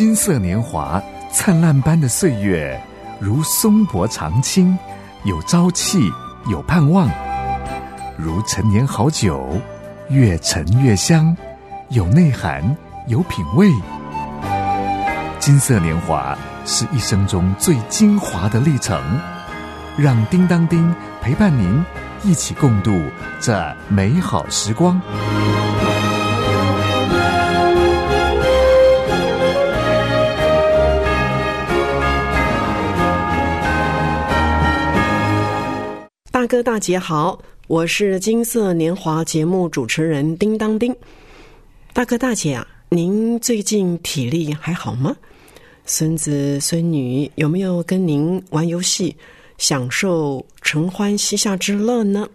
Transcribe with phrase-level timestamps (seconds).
[0.00, 0.98] 金色年华，
[1.30, 2.82] 灿烂般的岁月，
[3.18, 4.74] 如松柏长青，
[5.24, 6.10] 有朝气，
[6.46, 7.06] 有盼望；
[8.16, 9.60] 如陈年好酒，
[10.08, 11.36] 越陈越香，
[11.90, 12.74] 有内涵，
[13.08, 13.70] 有品味。
[15.38, 18.98] 金色年华是一生中最精华的历程，
[19.98, 21.84] 让叮当丁陪伴您
[22.22, 22.98] 一起共度
[23.38, 24.98] 这美好时光。
[36.50, 40.92] 哥大姐好，我是金色年华节目主持人叮当丁。
[41.92, 45.16] 大哥大姐啊，您最近体力还好吗？
[45.86, 49.14] 孙子孙女有没有跟您玩游戏，
[49.58, 52.28] 享受承欢膝下之乐呢？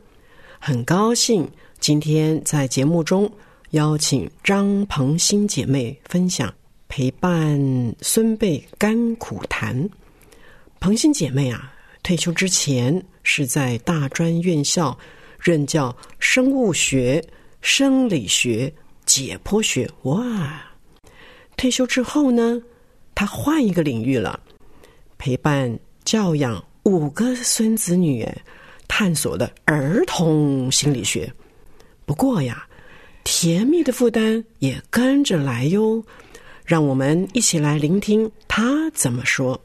[0.59, 1.45] 很高兴
[1.81, 3.29] 今天在节目中
[3.71, 6.53] 邀请张鹏新姐妹分享
[6.87, 9.89] 陪伴孙辈甘苦谈。
[10.79, 13.05] 鹏新姐妹啊，退休之前。
[13.25, 14.97] 是在大专院校
[15.37, 17.21] 任教生物学、
[17.59, 18.73] 生理学、
[19.05, 19.89] 解剖学。
[20.03, 20.61] 哇！
[21.57, 22.61] 退休之后呢，
[23.13, 24.39] 他换一个领域了，
[25.17, 28.25] 陪伴教养五个孙子女，
[28.87, 31.31] 探索的儿童心理学。
[32.05, 32.67] 不过呀，
[33.23, 36.03] 甜蜜的负担也跟着来哟。
[36.65, 39.59] 让我们一起来聆听他怎么说。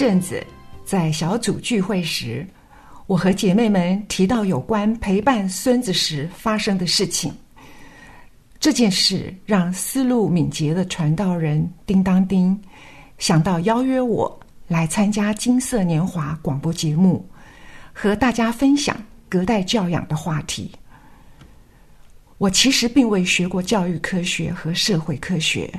[0.00, 0.42] 阵子
[0.82, 2.46] 在小组聚会时，
[3.06, 7.30] 我和姐妹们提到有关陪伴孙子时发生的事情。
[8.58, 12.58] 这件事让思路敏捷的传道人叮当丁
[13.18, 17.28] 想到邀约我来参加《金色年华》广播节目，
[17.92, 18.96] 和大家分享
[19.28, 20.72] 隔代教养的话题。
[22.38, 25.70] 我其实并未学过教育科学和社会科学，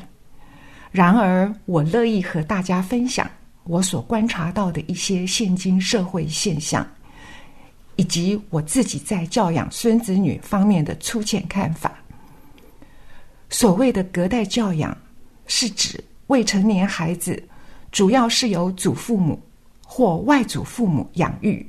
[0.91, 3.27] 然而我乐意和大家分享。
[3.63, 6.85] 我所观察到的一些现今社会现象，
[7.95, 11.93] 以及我自己在教养孙子女方面的粗浅看法。
[13.49, 14.97] 所谓的隔代教养，
[15.45, 17.41] 是指未成年孩子
[17.91, 19.39] 主要是由祖父母
[19.85, 21.65] 或外祖父母养育。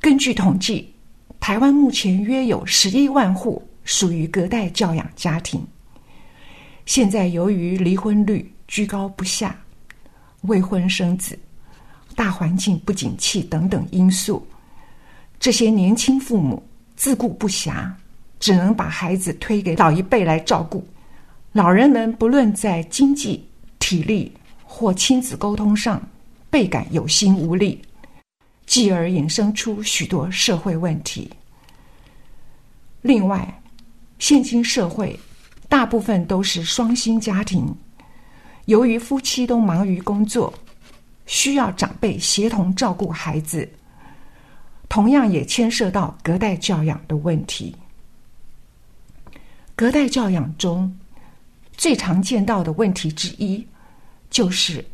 [0.00, 0.92] 根据统计，
[1.38, 5.64] 台湾目前约有十一万户属于隔代教养家庭。
[6.84, 9.56] 现在由于离婚率居高不下。
[10.42, 11.38] 未婚生子、
[12.14, 14.46] 大环境不景气等等因素，
[15.38, 16.62] 这些年轻父母
[16.96, 17.90] 自顾不暇，
[18.38, 20.86] 只能把孩子推给老一辈来照顾。
[21.52, 23.44] 老人们不论在经济、
[23.78, 24.32] 体力
[24.64, 26.00] 或亲子沟通上，
[26.48, 27.82] 倍感有心无力，
[28.66, 31.30] 继而衍生出许多社会问题。
[33.02, 33.62] 另外，
[34.18, 35.18] 现今社会
[35.68, 37.74] 大部分都是双薪家庭。
[38.70, 40.54] 由于夫妻都忙于工作，
[41.26, 43.68] 需要长辈协同照顾孩子，
[44.88, 47.74] 同样也牵涉到隔代教养的问题。
[49.74, 50.96] 隔代教养中
[51.76, 53.66] 最常见到的问题之一，
[54.30, 54.84] 就是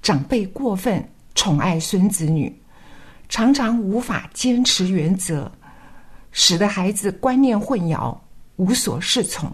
[0.00, 1.04] 长辈过分
[1.34, 2.56] 宠爱孙子女，
[3.28, 5.50] 常常无法坚持原则，
[6.30, 8.16] 使得孩子观念混淆，
[8.54, 9.50] 无所适从。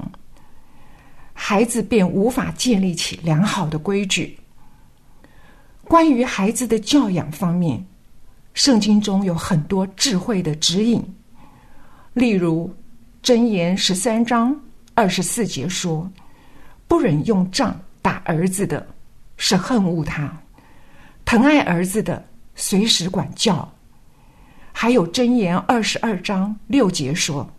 [1.33, 4.39] 孩子便无法建立起良好的规矩。
[5.85, 7.85] 关于孩子的教养方面，
[8.55, 11.03] 圣经中有很多智慧的指引。
[12.15, 12.73] 例如，
[13.27, 14.59] 《箴言》十三章
[14.95, 16.11] 二十四节说
[16.87, 18.87] ：“不忍用杖打儿子的，
[19.37, 20.29] 是恨恶他；
[21.25, 22.25] 疼爱儿子的，
[22.55, 23.71] 随时管教。”
[24.73, 27.51] 还有《箴言》二十二章六节说：“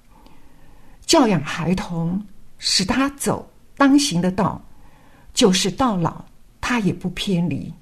[1.05, 2.23] 教养孩童，
[2.57, 3.47] 使他走。”
[3.83, 4.61] 当行的道，
[5.33, 6.23] 就是到老
[6.61, 7.73] 他也不偏离。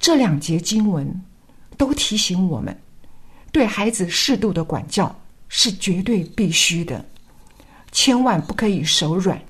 [0.00, 1.22] 这两节经文
[1.76, 2.76] 都提醒我们，
[3.52, 5.14] 对孩子适度的管教
[5.48, 7.04] 是绝对必须的，
[7.92, 9.40] 千万不可以手软。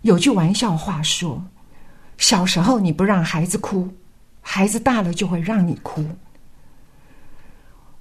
[0.00, 1.44] 有句玩笑话说
[2.16, 3.86] ：“小时候你不让孩子哭，
[4.40, 6.02] 孩子大了就会让你哭。”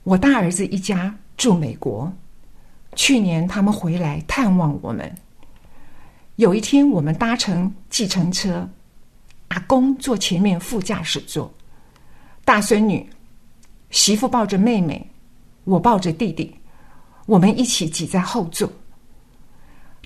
[0.03, 2.09] 我大儿子一家住美国，
[2.95, 5.13] 去年他们回来探望我们。
[6.41, 8.67] 有一天，我们搭乘计程车，
[9.49, 11.53] 阿公坐前面副驾驶座，
[12.43, 13.07] 大孙女、
[13.91, 15.07] 媳妇抱着妹妹，
[15.65, 16.51] 我抱着弟弟，
[17.27, 18.67] 我们一起挤在后座。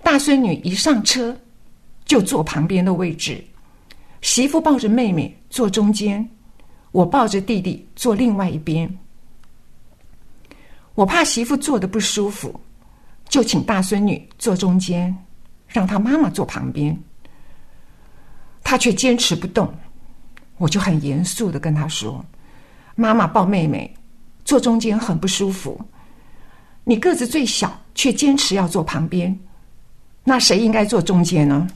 [0.04, 1.34] 大孙女一上车
[2.04, 3.42] 就坐旁边的位置，
[4.20, 6.30] 媳妇抱着妹妹坐中间，
[6.92, 8.94] 我抱着弟弟坐另外一边。
[10.96, 12.60] 我怕媳妇坐的不舒服，
[13.30, 15.18] 就请大孙女坐中间。
[15.76, 16.98] 让他妈妈坐旁边，
[18.64, 19.74] 他却坚持不动。
[20.58, 22.24] 我就很严肃的跟他说
[22.96, 23.94] ：“妈妈抱妹妹，
[24.46, 25.78] 坐中间很不舒服。
[26.86, 29.38] 你个子最小，却坚持要坐旁边，
[30.24, 31.68] 那谁应该坐中间呢？”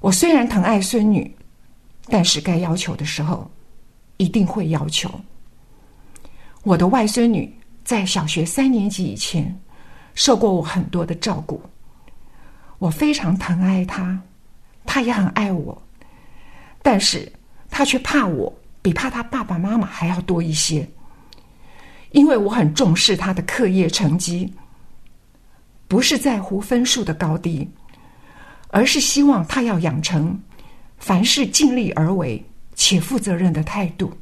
[0.00, 1.36] 我虽然疼爱孙女，
[2.06, 3.50] 但是该要求的时候，
[4.18, 5.10] 一定会要求。
[6.62, 9.52] 我的外孙女在小学三年级以前，
[10.14, 11.60] 受过我很多的照顾。
[12.82, 14.20] 我非常疼爱他，
[14.84, 15.80] 他也很爱我，
[16.82, 17.30] 但是
[17.70, 18.52] 他却怕我
[18.82, 20.84] 比怕他爸爸妈妈还要多一些，
[22.10, 24.52] 因为我很重视他的课业成绩，
[25.86, 27.70] 不是在乎分数的高低，
[28.70, 30.36] 而是希望他要养成
[30.98, 32.44] 凡事尽力而为
[32.74, 34.12] 且负责任的态度，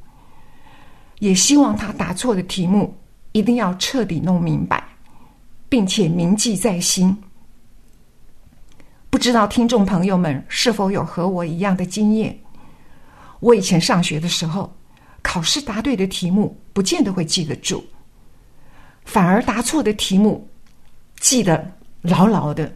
[1.21, 2.95] 也希望他答错的题目
[3.33, 4.85] 一定要彻底弄明白，
[5.71, 7.17] 并且铭记在心。
[9.11, 12.39] 不知道听众朋友们是否有和我一样的经验？
[13.41, 14.73] 我以前上学的时候，
[15.21, 17.83] 考试答对的题目不见得会记得住，
[19.05, 20.49] 反而答错的题目
[21.19, 21.69] 记得
[22.03, 22.73] 牢牢的。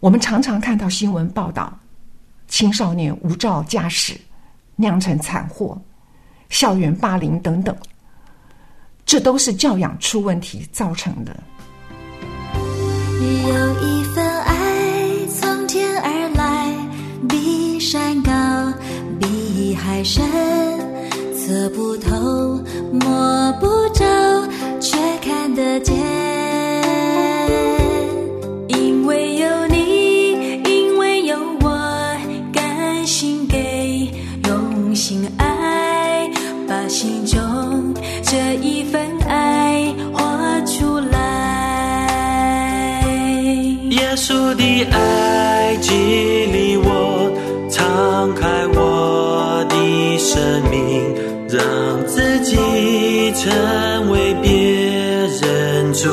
[0.00, 1.78] 我们常常看到新闻报道，
[2.48, 4.20] 青少年无照驾驶
[4.74, 5.80] 酿成惨祸，
[6.48, 7.74] 校园霸凌等等，
[9.06, 11.36] 这都是教养出问题造成的。
[13.20, 14.35] 有一份。
[19.96, 20.22] 太深，
[21.32, 22.60] 测不透，
[22.92, 24.04] 摸不着，
[24.78, 25.95] 却看得见。
[50.28, 51.14] 生命，
[51.48, 52.56] 让自己
[53.32, 54.50] 成为别
[55.40, 56.08] 人祝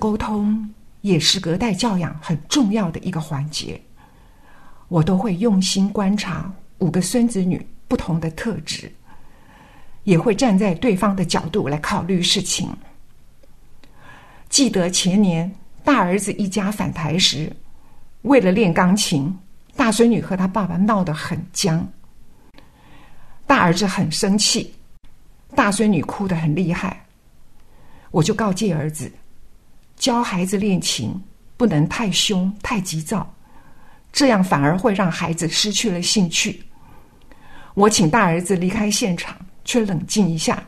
[0.00, 0.68] 沟通
[1.02, 3.80] 也是隔代教养很重要的一个环节。
[4.88, 8.90] 我都会用心观察五个孙子女不同的特质，
[10.02, 12.68] 也会站在对方的角度来考虑事情。
[14.48, 15.48] 记得前年
[15.84, 17.54] 大儿子一家返台时，
[18.22, 19.32] 为了练钢琴，
[19.76, 21.86] 大孙女和他爸爸闹得很僵。
[23.46, 24.74] 大儿子很生气，
[25.54, 27.04] 大孙女哭得很厉害。
[28.10, 29.10] 我就告诫儿子。
[30.00, 31.14] 教孩子练琴
[31.58, 33.30] 不能太凶、太急躁，
[34.10, 36.64] 这样反而会让孩子失去了兴趣。
[37.74, 40.66] 我请大儿子离开现场，去冷静一下，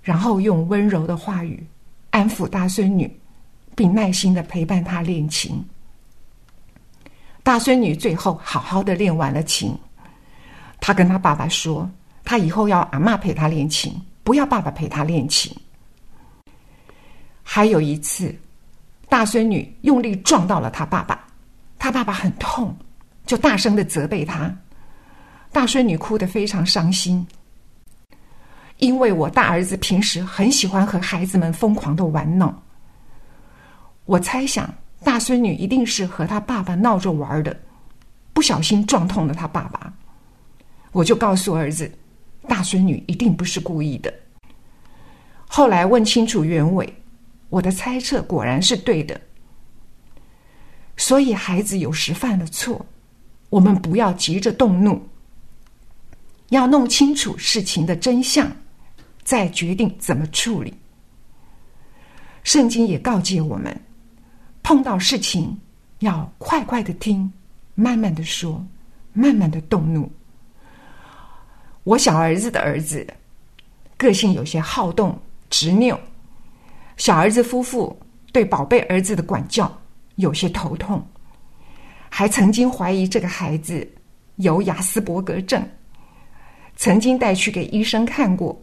[0.00, 1.66] 然后用温柔的话语
[2.10, 3.12] 安抚大孙女，
[3.74, 5.60] 并耐心的陪伴她练琴。
[7.42, 9.76] 大孙女最后好好的练完了琴，
[10.80, 11.90] 她跟她爸爸说
[12.24, 15.52] ：“她以后要阿妈陪她练琴，不要爸爸陪她练琴。”
[17.58, 18.32] 还有一次，
[19.08, 21.26] 大孙女用力撞到了他爸爸，
[21.76, 22.72] 他爸爸很痛，
[23.26, 24.56] 就大声的责备他。
[25.50, 27.26] 大孙女哭得非常伤心，
[28.76, 32.62] 因为我大儿子平时很喜欢和孩子们疯狂的玩闹。
[34.04, 34.72] 我猜想
[35.02, 37.60] 大孙女一定是和他爸爸闹着玩的，
[38.32, 39.92] 不小心撞痛了他爸爸。
[40.92, 41.90] 我就告诉儿子，
[42.46, 44.14] 大孙女一定不是故意的，
[45.48, 46.94] 后来问清楚原委，
[47.48, 49.20] 我的猜测果然是对的。
[50.96, 52.84] 所以孩子有时犯了错，
[53.50, 55.00] 我们不要急着动怒，
[56.48, 58.50] 要弄清楚事情的真相，
[59.22, 60.74] 再决定怎么处理。
[62.42, 63.80] 圣经也告诫我们，
[64.62, 65.56] 碰到事情
[66.00, 67.32] 要快快的听，
[67.74, 68.64] 慢慢的说，
[69.12, 70.10] 慢慢的动怒。
[71.84, 73.06] 我小儿子的儿子
[73.96, 75.98] 个性有些好动、执拗，
[76.98, 77.98] 小儿子夫妇
[78.32, 79.72] 对宝贝儿子的管教
[80.16, 81.02] 有些头痛，
[82.10, 83.88] 还曾经怀疑这个孩子
[84.36, 85.66] 有雅斯伯格症，
[86.76, 88.60] 曾经带去给医生看过，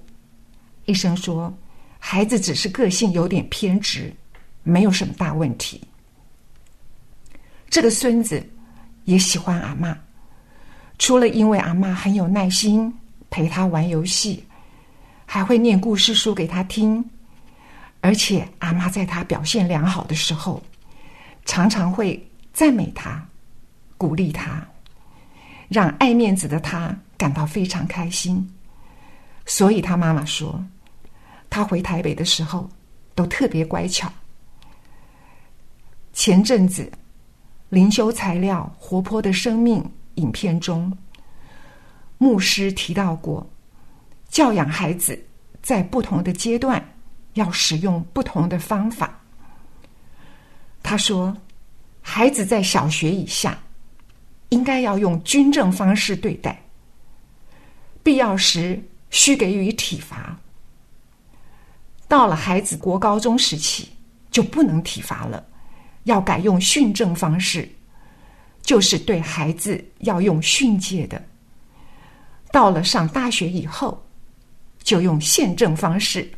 [0.85, 1.51] 医生说
[1.97, 4.13] 孩子只是个性有点偏执，
[4.61, 5.81] 没有什么大问题。
[7.69, 8.47] 这个孙子
[9.05, 9.97] 也喜欢阿妈，
[10.99, 12.93] 除了因为阿妈很有耐心。
[13.31, 14.45] 陪他玩游戏，
[15.25, 17.03] 还会念故事书给他听，
[18.05, 20.61] 而且阿妈在他表现良好的时候，
[21.43, 23.27] 常常会赞美他、
[23.97, 24.63] 鼓励他，
[25.69, 28.47] 让爱面子的他感到非常开心。
[29.47, 30.63] 所以他妈妈说，
[31.49, 32.69] 他回台北的时候
[33.15, 34.07] 都特别乖巧。
[36.13, 36.91] 前阵子
[37.69, 39.81] 灵修材料《活泼的生命》
[40.21, 40.95] 影片中。
[42.19, 43.49] 牧师提到过，
[44.29, 45.19] 教养孩子
[45.63, 46.79] 在不同的阶段
[47.35, 49.17] 要使用不同的方法。
[50.83, 51.35] 他说，
[52.01, 53.57] 孩子在小学以下
[54.49, 56.61] 应该要用军政方式对待，
[58.03, 60.37] 必要时需给予体罚。
[62.07, 63.89] 到了孩子国高中时期，
[64.29, 65.43] 就不能体罚了，
[66.03, 67.67] 要改用训政方式，
[68.61, 71.21] 就是对孩子要用训诫的。
[72.51, 74.01] 到了上大学以后，
[74.83, 76.31] 就用宪政方式，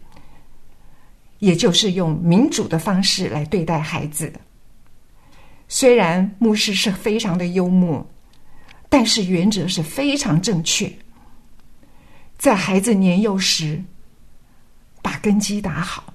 [1.40, 4.32] 也就是用民主的方式来对待孩子。
[5.68, 8.06] 虽然牧师是非常的幽默，
[8.90, 10.92] 但是原则是非常正确。
[12.38, 13.84] 在孩子年幼时，
[15.02, 16.14] 把根基打好，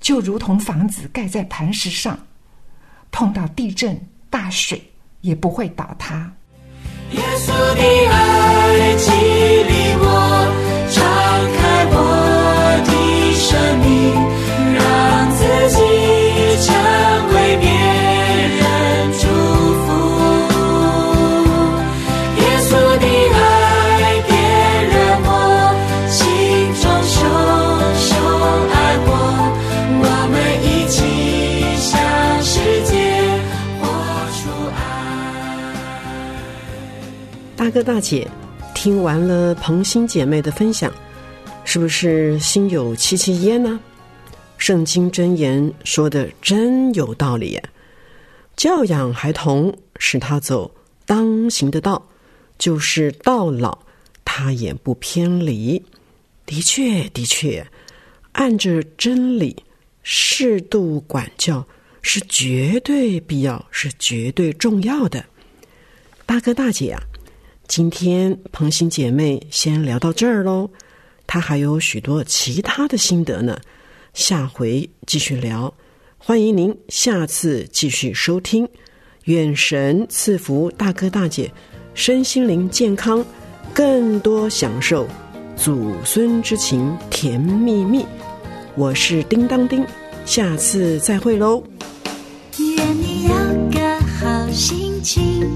[0.00, 2.18] 就如同房子盖在磐石上，
[3.10, 4.82] 碰到地震、大水
[5.20, 6.32] 也不会倒塌。
[7.12, 10.33] 耶稣的爱激励我，
[37.74, 38.30] 哥大姐，
[38.72, 40.94] 听完了彭欣姐妹的分享，
[41.64, 43.80] 是不是心有戚戚焉呢？
[44.56, 47.60] 圣经箴言说的真有道理！
[48.54, 50.72] 教养孩童，使他走
[51.04, 52.06] 当行的道，
[52.58, 53.76] 就是到老，
[54.24, 55.84] 他也不偏离。
[56.46, 57.66] 的确，的确，
[58.34, 59.64] 按着真理
[60.04, 61.66] 适度管教
[62.02, 65.24] 是绝对必要，是绝对重要的。
[66.24, 67.02] 大哥大姐啊！
[67.66, 70.68] 今天彭欣姐妹先聊到这儿喽，
[71.26, 73.58] 她还有许多其他的心得呢，
[74.12, 75.72] 下回继续聊。
[76.18, 78.68] 欢迎您下次继续收听，
[79.24, 81.50] 愿神赐福大哥大姐
[81.94, 83.24] 身心灵健康，
[83.72, 85.06] 更多享受
[85.56, 88.04] 祖孙之情甜蜜蜜。
[88.76, 89.84] 我是叮当叮，
[90.26, 91.62] 下次再会喽。
[92.58, 93.34] 愿你有
[93.70, 95.50] 个好心情，